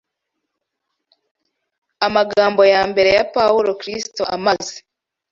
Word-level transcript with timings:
Amagambo 2.07 2.61
ya 2.73 2.81
mbere 2.91 3.09
ya 3.17 3.25
Pawulo 3.35 3.69
Kristo 3.81 4.21
amaze 4.35 4.75